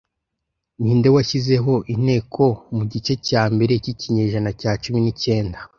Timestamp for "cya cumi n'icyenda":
4.61-5.57